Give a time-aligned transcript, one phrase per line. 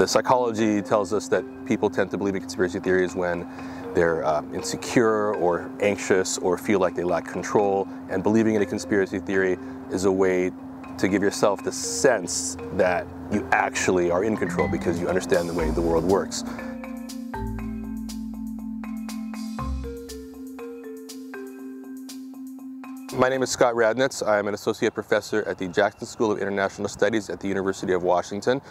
[0.00, 3.46] The psychology tells us that people tend to believe in conspiracy theories when
[3.94, 7.86] they're uh, insecure or anxious or feel like they lack control.
[8.08, 9.58] And believing in a conspiracy theory
[9.90, 10.52] is a way
[10.96, 15.52] to give yourself the sense that you actually are in control because you understand the
[15.52, 16.44] way the world works.
[23.12, 24.26] My name is Scott Radnitz.
[24.26, 28.02] I'm an associate professor at the Jackson School of International Studies at the University of
[28.02, 28.62] Washington.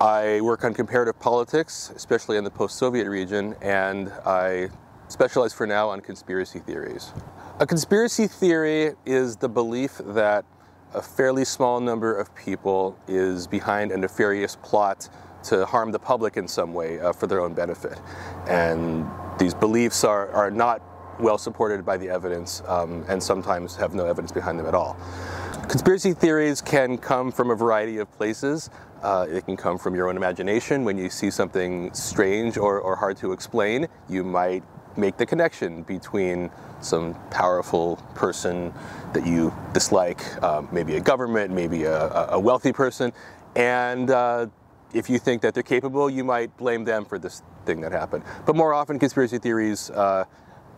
[0.00, 4.68] I work on comparative politics, especially in the post-Soviet region, and I
[5.08, 7.12] specialize for now on conspiracy theories.
[7.58, 10.44] A conspiracy theory is the belief that
[10.94, 15.08] a fairly small number of people is behind a nefarious plot
[15.44, 17.98] to harm the public in some way uh, for their own benefit.
[18.46, 19.04] And
[19.36, 20.80] these beliefs are, are not
[21.18, 24.96] well supported by the evidence um, and sometimes have no evidence behind them at all.
[25.68, 28.70] Conspiracy theories can come from a variety of places.
[29.02, 30.82] Uh, it can come from your own imagination.
[30.82, 34.64] When you see something strange or, or hard to explain, you might
[34.96, 38.72] make the connection between some powerful person
[39.12, 43.12] that you dislike, uh, maybe a government, maybe a, a wealthy person,
[43.54, 44.46] and uh,
[44.94, 48.24] if you think that they're capable, you might blame them for this thing that happened.
[48.46, 50.24] But more often, conspiracy theories uh,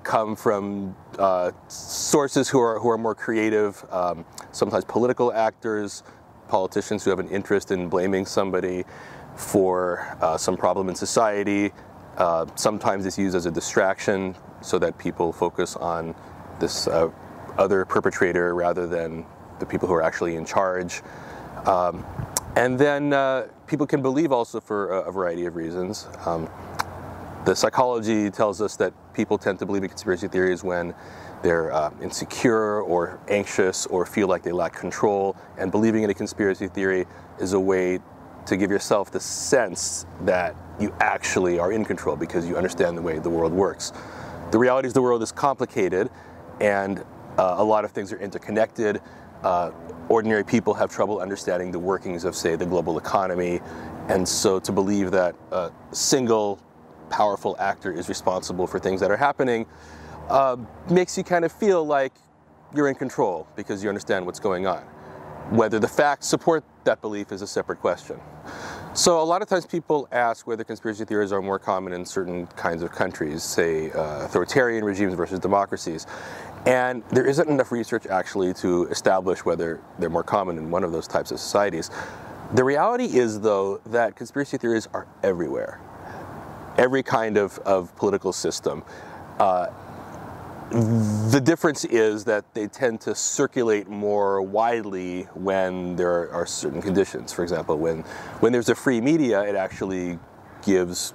[0.02, 6.02] come from uh, sources who are, who are more creative, um, sometimes political actors,
[6.48, 8.84] politicians who have an interest in blaming somebody
[9.36, 11.72] for uh, some problem in society.
[12.16, 16.14] Uh, sometimes it's used as a distraction so that people focus on
[16.58, 17.08] this uh,
[17.56, 19.24] other perpetrator rather than
[19.58, 21.02] the people who are actually in charge.
[21.66, 22.04] Um,
[22.56, 26.08] and then uh, people can believe also for a, a variety of reasons.
[26.26, 26.48] Um,
[27.44, 30.94] the psychology tells us that people tend to believe in conspiracy theories when
[31.42, 35.36] they're uh, insecure or anxious or feel like they lack control.
[35.58, 37.04] And believing in a conspiracy theory
[37.38, 37.98] is a way
[38.46, 43.02] to give yourself the sense that you actually are in control because you understand the
[43.02, 43.92] way the world works.
[44.52, 46.08] The reality is the world is complicated
[46.58, 47.00] and
[47.36, 49.02] uh, a lot of things are interconnected.
[49.42, 49.70] Uh,
[50.08, 53.60] ordinary people have trouble understanding the workings of, say, the global economy.
[54.08, 56.58] And so to believe that a single
[57.10, 59.66] powerful actor is responsible for things that are happening
[60.30, 60.56] uh,
[60.88, 62.12] makes you kind of feel like
[62.74, 64.82] you're in control because you understand what's going on.
[65.50, 68.20] Whether the facts support that belief is a separate question.
[68.92, 72.46] So a lot of times people ask whether conspiracy theories are more common in certain
[72.48, 76.06] kinds of countries, say uh, authoritarian regimes versus democracies.
[76.66, 80.92] And there isn't enough research actually to establish whether they're more common in one of
[80.92, 81.90] those types of societies.
[82.54, 85.80] The reality is, though, that conspiracy theories are everywhere
[86.80, 88.82] every kind of, of political system.
[89.38, 89.68] Uh,
[90.70, 97.32] the difference is that they tend to circulate more widely when there are certain conditions.
[97.32, 98.00] For example, when,
[98.40, 100.18] when there's a free media, it actually
[100.62, 101.12] gives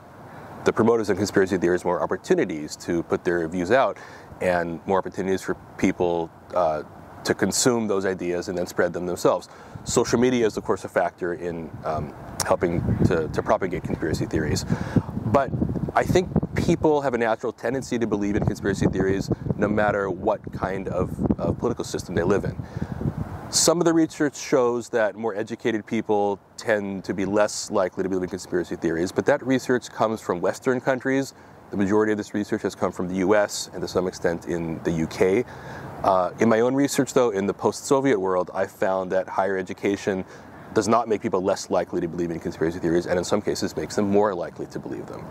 [0.65, 3.97] the promoters of conspiracy theories more opportunities to put their views out
[4.41, 6.83] and more opportunities for people uh,
[7.23, 9.49] to consume those ideas and then spread them themselves.
[9.83, 12.13] Social media is, of course, a factor in um,
[12.45, 14.65] helping to, to propagate conspiracy theories.
[15.25, 15.51] But
[15.95, 20.41] I think people have a natural tendency to believe in conspiracy theories no matter what
[20.53, 22.55] kind of, of political system they live in.
[23.49, 28.09] Some of the research shows that more educated people tend to be less likely to
[28.09, 31.33] believe in conspiracy theories, but that research comes from Western countries.
[31.71, 34.81] The majority of this research has come from the US and to some extent in
[34.83, 35.45] the UK.
[36.03, 39.57] Uh, in my own research, though, in the post Soviet world, I found that higher
[39.57, 40.25] education
[40.75, 43.75] does not make people less likely to believe in conspiracy theories, and in some cases
[43.75, 45.25] makes them more likely to believe them.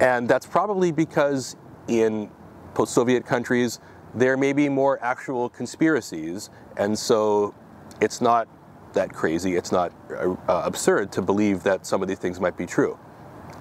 [0.00, 1.56] And that's probably because
[1.86, 2.30] in
[2.74, 3.78] post Soviet countries,
[4.14, 7.54] there may be more actual conspiracies, and so
[8.00, 8.48] it's not
[8.94, 12.66] that crazy, it's not uh, absurd to believe that some of these things might be
[12.66, 12.98] true.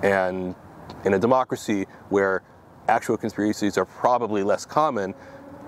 [0.01, 0.55] And
[1.03, 2.41] in a democracy where
[2.88, 5.13] actual conspiracies are probably less common,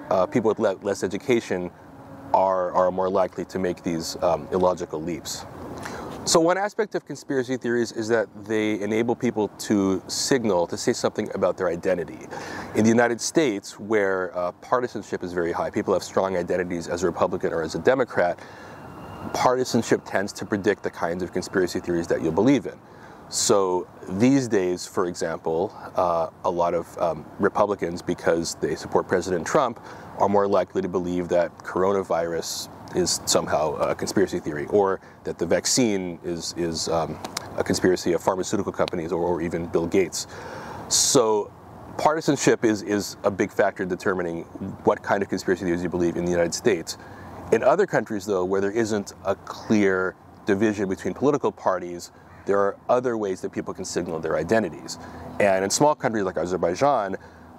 [0.09, 1.69] uh, people with le- less education
[2.33, 5.45] are, are more likely to make these um, illogical leaps.
[6.25, 10.93] So, one aspect of conspiracy theories is that they enable people to signal, to say
[10.93, 12.19] something about their identity.
[12.75, 17.01] In the United States, where uh, partisanship is very high, people have strong identities as
[17.01, 18.37] a Republican or as a Democrat,
[19.33, 22.77] partisanship tends to predict the kinds of conspiracy theories that you'll believe in.
[23.29, 29.45] So these days, for example, uh, a lot of um, Republicans, because they support President
[29.45, 29.79] Trump,
[30.17, 35.45] are more likely to believe that coronavirus is somehow a conspiracy theory, or that the
[35.45, 37.19] vaccine is is um,
[37.55, 40.25] a conspiracy of pharmaceutical companies or, or even Bill Gates.
[40.87, 41.51] So
[41.99, 44.43] partisanship is is a big factor in determining
[44.85, 46.97] what kind of conspiracy theories you believe in the United States.
[47.51, 50.15] In other countries, though, where there isn't a clear
[50.47, 52.11] division between political parties,
[52.49, 54.97] there are other ways that people can signal their identities.
[55.39, 57.15] And in small countries like Azerbaijan,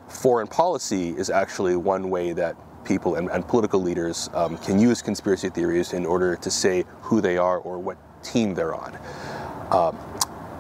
[0.09, 5.01] foreign policy is actually one way that people and, and political leaders um, can use
[5.01, 8.99] conspiracy theories in order to say who they are or what team they're on.
[9.71, 9.93] Uh,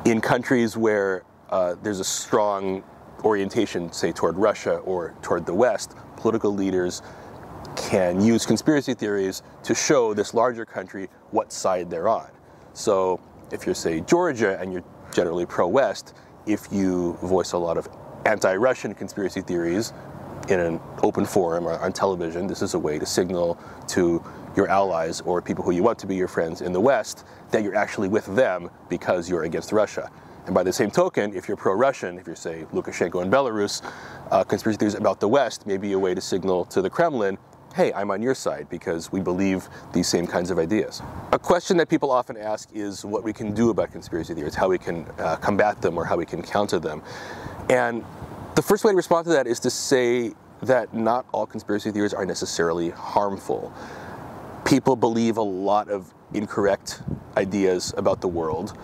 [0.04, 2.84] in countries where uh, there's a strong
[3.24, 7.02] orientation, say, toward Russia or toward the West, political leaders
[7.74, 12.30] can use conspiracy theories to show this larger country what side they're on.
[12.74, 13.20] So
[13.52, 16.14] if you're, say, Georgia and you're generally pro West,
[16.46, 17.88] if you voice a lot of
[18.26, 19.92] anti Russian conspiracy theories
[20.48, 23.58] in an open forum or on television, this is a way to signal
[23.88, 24.22] to
[24.56, 27.62] your allies or people who you want to be your friends in the West that
[27.62, 30.10] you're actually with them because you're against Russia.
[30.46, 33.82] And by the same token, if you're pro-Russian, if you're, say, Lukashenko in Belarus,
[34.30, 37.38] uh, conspiracy theories about the West may be a way to signal to the Kremlin,
[37.74, 41.02] hey, I'm on your side because we believe these same kinds of ideas.
[41.32, 44.68] A question that people often ask is what we can do about conspiracy theories, how
[44.68, 47.02] we can uh, combat them or how we can counter them.
[47.68, 48.04] And
[48.56, 50.32] the first way to respond to that is to say
[50.62, 53.72] that not all conspiracy theories are necessarily harmful.
[54.64, 57.02] People believe a lot of incorrect
[57.36, 58.76] ideas about the world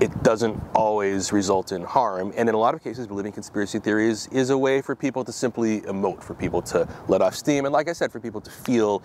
[0.00, 2.32] it doesn't always result in harm.
[2.36, 5.32] And in a lot of cases, believing conspiracy theories is a way for people to
[5.32, 8.50] simply emote, for people to let off steam, and like I said, for people to
[8.50, 9.02] feel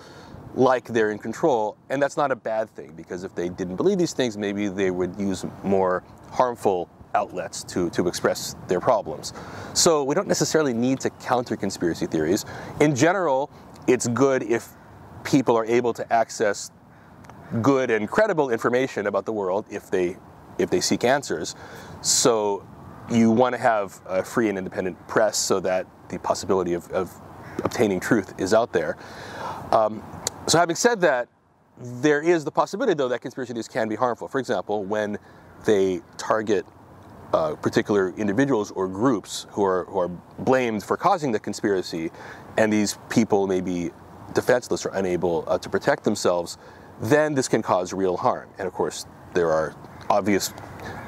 [0.55, 1.77] like they're in control.
[1.89, 4.89] And that's not a bad thing because if they didn't believe these things, maybe they
[4.89, 9.33] would use more harmful outlets to, to express their problems.
[9.73, 12.45] So we don't necessarily need to counter conspiracy theories.
[12.79, 13.51] In general,
[13.87, 14.69] it's good if
[15.23, 16.71] people are able to access
[17.61, 20.17] good and credible information about the world if they
[20.59, 21.55] if they seek answers.
[22.01, 22.65] So
[23.09, 27.11] you want to have a free and independent press so that the possibility of, of
[27.63, 28.97] obtaining truth is out there.
[29.71, 30.03] Um,
[30.47, 31.27] so having said that,
[31.79, 34.27] there is the possibility, though, that conspiracy theories can be harmful.
[34.27, 35.17] For example, when
[35.65, 36.65] they target
[37.33, 40.09] uh, particular individuals or groups who are, who are
[40.39, 42.11] blamed for causing the conspiracy,
[42.57, 43.91] and these people may be
[44.33, 46.57] defenseless or unable uh, to protect themselves,
[47.01, 48.49] then this can cause real harm.
[48.57, 49.73] And of course, there are
[50.09, 50.53] obvious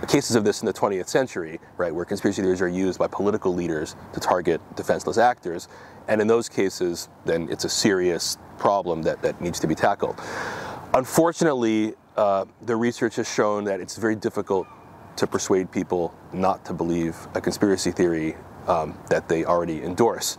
[0.07, 3.53] cases of this in the 20th century, right, where conspiracy theories are used by political
[3.53, 5.67] leaders to target defenseless actors.
[6.07, 10.19] And in those cases, then it's a serious problem that, that needs to be tackled.
[10.93, 14.67] Unfortunately, uh, the research has shown that it's very difficult
[15.15, 18.35] to persuade people not to believe a conspiracy theory
[18.67, 20.37] um, that they already endorse.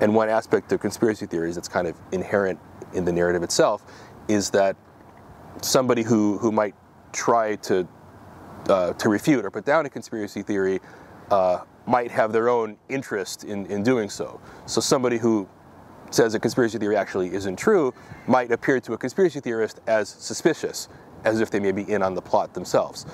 [0.00, 2.58] And one aspect of conspiracy theories that's kind of inherent
[2.92, 3.84] in the narrative itself
[4.28, 4.76] is that
[5.62, 6.74] somebody who, who might
[7.12, 7.86] try to
[8.68, 10.80] uh, to refute or put down a conspiracy theory
[11.30, 14.40] uh, might have their own interest in, in doing so.
[14.66, 15.48] So somebody who
[16.10, 17.92] says a conspiracy theory actually isn't true
[18.26, 20.88] might appear to a conspiracy theorist as suspicious,
[21.24, 23.06] as if they may be in on the plot themselves.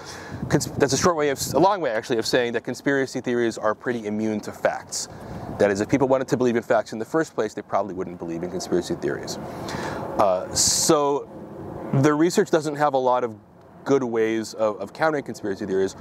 [0.49, 3.59] Cons- that's a short way of, a long way actually, of saying that conspiracy theories
[3.59, 5.09] are pretty immune to facts.
[5.59, 7.95] That is, if people wanted to believe in facts in the first place, they probably
[7.95, 9.37] wouldn't believe in conspiracy theories.
[10.19, 11.29] Uh, so
[11.95, 13.35] the research doesn't have a lot of
[13.85, 15.95] good ways of, of countering conspiracy theories.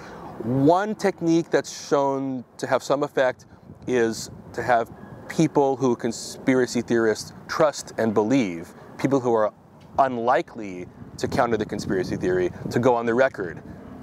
[0.44, 3.46] One technique that's shown to have some effect
[3.88, 4.92] is to have
[5.28, 9.54] people who conspiracy theorists trust and believe, people who are
[9.98, 10.88] unlikely
[11.18, 13.62] to counter the conspiracy theory, to go on the record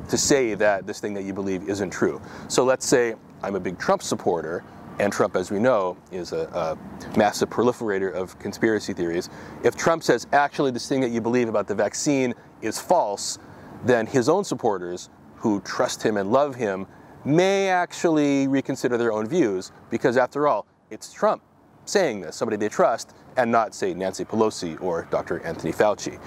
[0.09, 2.21] to say that this thing that you believe isn't true.
[2.49, 4.65] So let's say I'm a big Trump supporter,
[4.99, 9.29] and Trump, as we know, is a, a, massive proliferator of conspiracy theories.
[9.63, 13.39] If Trump says, actually, this thing that you believe about the vaccine is false,
[13.87, 16.87] then his own supporters who trust him and love him
[17.25, 21.43] may actually reconsider their own views because, after all, it's Trump
[21.85, 25.41] saying this, somebody they trust, and not, say, Nancy Pelosi or Dr.
[25.45, 26.19] Anthony Fauci.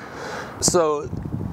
[0.64, 1.10] So,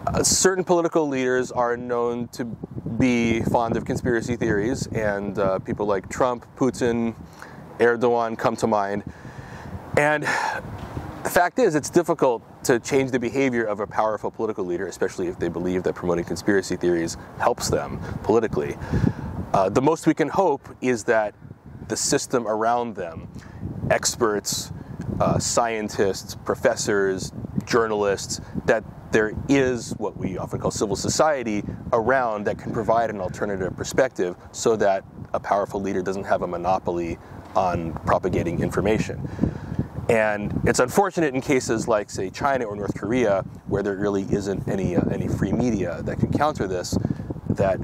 [0.07, 5.87] uh, certain political leaders are known to be fond of conspiracy theories, and uh, people
[5.87, 7.15] like Trump, Putin,
[7.79, 9.03] Erdogan come to mind.
[9.97, 14.89] And the fact is, it's difficult to change the behavior of a powerful political leader,
[14.89, 18.77] especially if they believe that promoting conspiracy theories helps them politically.
[19.53, 21.35] Uh, the most we can hope is that
[21.89, 23.29] the system around them,
[23.91, 24.73] experts,
[25.21, 27.33] uh, scientists, professors,
[27.65, 33.21] journalists, that there is what we often call civil society around that can provide an
[33.21, 37.17] alternative perspective so that a powerful leader doesn't have a monopoly
[37.55, 39.21] on propagating information.
[40.09, 44.69] And it's unfortunate in cases like, say, China or North Korea, where there really isn't
[44.69, 46.97] any, uh, any free media that can counter this,
[47.51, 47.81] that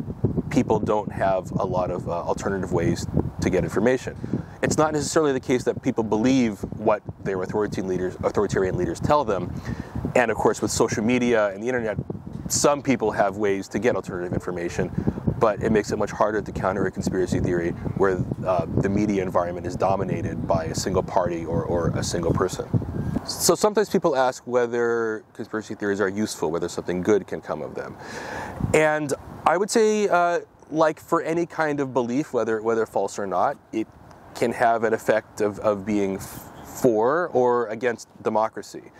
[0.50, 3.06] people don't have a lot of uh, alternative ways
[3.40, 4.16] to get information.
[4.62, 9.24] It's not necessarily the case that people believe what their authoritarian leaders, authoritarian leaders tell
[9.24, 9.52] them.
[10.14, 11.96] And of course, with social media and the internet,
[12.46, 14.90] some people have ways to get alternative information,
[15.42, 19.20] but it makes it much harder to counter a conspiracy theory where uh, the media
[19.20, 22.68] environment is dominated by a single party or, or a single person.
[23.26, 27.74] So sometimes people ask whether conspiracy theories are useful, whether something good can come of
[27.74, 27.96] them.
[28.72, 29.12] And
[29.44, 33.58] I would say, uh, like for any kind of belief, whether, whether false or not,
[33.72, 33.88] it
[34.36, 38.92] can have an effect of, of being for or against democracy.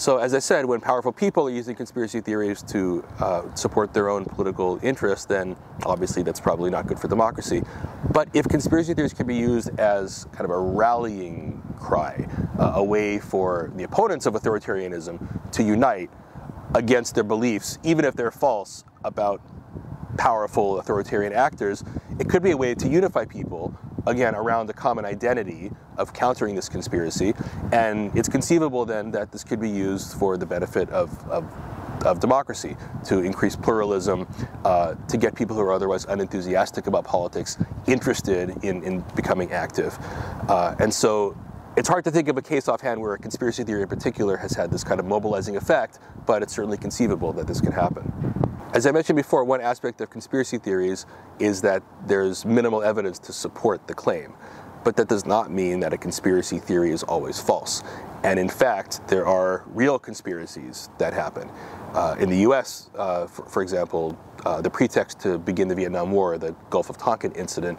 [0.00, 4.08] So, as I said, when powerful people are using conspiracy theories to uh, support their
[4.08, 7.62] own political interests, then obviously that's probably not good for democracy.
[8.10, 12.26] But if conspiracy theories can be used as kind of a rallying cry,
[12.58, 16.08] uh, a way for the opponents of authoritarianism to unite
[16.74, 19.42] against their beliefs, even if they're false about
[20.16, 21.84] powerful authoritarian actors,
[22.18, 26.54] it could be a way to unify people again around the common identity of countering
[26.54, 27.34] this conspiracy.
[27.72, 31.52] And it's conceivable then that this could be used for the benefit of, of,
[32.04, 32.76] of democracy
[33.06, 34.26] to increase pluralism
[34.64, 39.96] uh, to get people who are otherwise unenthusiastic about politics interested in, in becoming active.
[40.48, 41.36] Uh, and so
[41.76, 44.52] it's hard to think of a case offhand where a conspiracy theory in particular has
[44.52, 48.29] had this kind of mobilizing effect but it's certainly conceivable that this could happen
[48.72, 51.06] as I mentioned before, one aspect of conspiracy theories
[51.40, 54.34] is that there's minimal evidence to support the claim.
[54.84, 57.82] But that does not mean that a conspiracy theory is always false.
[58.22, 61.50] And in fact, there are real conspiracies that happen.
[61.92, 66.12] Uh, in the US, uh, for, for, example, uh, the pretext to begin the Vietnam
[66.12, 67.78] War, the Gulf of Tonkin incident,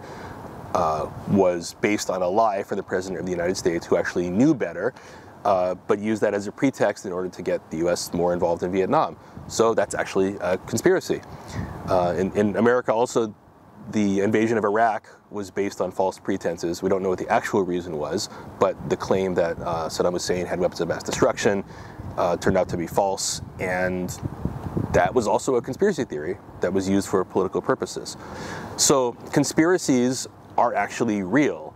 [0.75, 4.29] uh, was based on a lie from the President of the United States who actually
[4.29, 4.93] knew better,
[5.45, 8.63] uh, but used that as a pretext in order to get the US more involved
[8.63, 9.17] in Vietnam.
[9.47, 11.21] So that's actually a conspiracy.
[11.89, 13.33] Uh, in, in, America, also,
[13.91, 16.81] the invasion of Iraq was based on false pretenses.
[16.81, 18.29] We don't know what the actual reason was,
[18.59, 21.63] but the claim that uh, Saddam Hussein had weapons of mass destruction
[22.17, 24.17] uh, turned out to be false, and
[24.93, 28.17] that was also a conspiracy theory that was used for political purposes.
[28.77, 31.73] So conspiracies are actually real,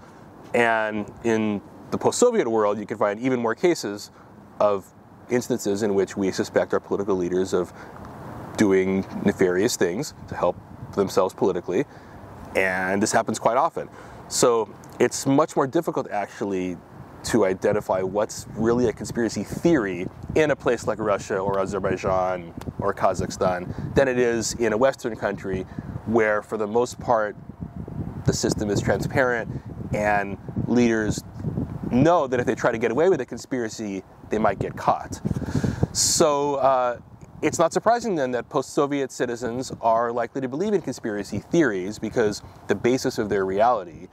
[0.54, 1.62] and in
[1.92, 4.12] the post-Soviet world, you can find even more cases
[4.60, 4.92] of
[5.30, 7.74] instances in which we suspect our political leaders of
[8.58, 10.56] doing nefarious things to help
[10.96, 11.86] themselves politically,
[12.56, 13.90] and this happens quite often.
[14.28, 16.78] So it's much more difficult actually
[17.26, 22.94] to identify what's really a conspiracy theory in a place like Russia or Azerbaijan or
[22.94, 25.64] Kazakhstan than it is in a Western country
[26.06, 27.36] where, for the most part,
[28.26, 29.50] the system is transparent
[29.94, 30.38] and
[30.68, 31.24] leaders
[32.04, 35.20] know that if they try to get away with a conspiracy, they might get caught.
[35.94, 37.00] So uh,
[37.42, 42.00] it's not surprising then that post Soviet citizens are likely to believe in conspiracy theories
[42.00, 44.08] because the basis of their reality,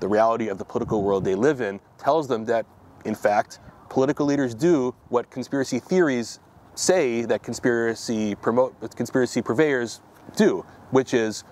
[0.00, 2.66] the reality of the political world they live in, tells them that,
[3.04, 6.40] in fact, political leaders do what conspiracy theories
[6.74, 10.00] say that conspiracy promote conspiracy purveyors
[10.36, 11.44] do, which is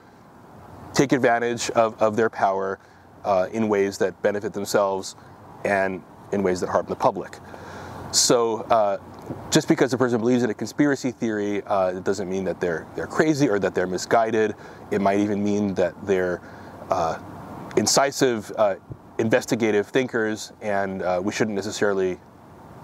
[0.94, 2.78] take advantage of, of their power
[3.24, 5.14] uh, in ways that benefit themselves
[5.64, 6.02] and
[6.32, 7.38] in ways that harm the public.
[8.12, 8.98] So uh,
[9.50, 12.86] just because a person believes in a conspiracy theory, uh, it doesn't mean that they're
[12.96, 14.54] they're crazy or that they're misguided.
[14.90, 16.40] It might even mean that they're
[16.90, 17.18] uh,
[17.76, 18.76] incisive, uh,
[19.18, 22.18] investigative thinkers, and uh, we shouldn't necessarily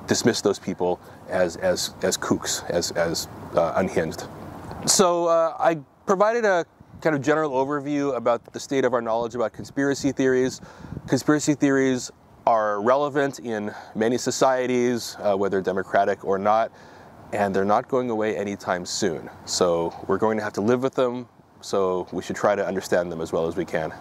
[0.06, 4.25] dismiss those people as as as kooks, as as uh, unhinged.
[4.87, 6.64] So I provided a
[7.00, 10.61] kind of general overview about the state of our knowledge about conspiracy theories.
[11.09, 12.12] Conspiracy theories
[12.47, 16.71] are relevant in many societies, uh, whether democratic or not,
[17.33, 19.29] and they're not going away anytime soon.
[19.47, 21.29] So we're going to have to live with them,
[21.61, 23.93] so we should try to understand them as well as we can.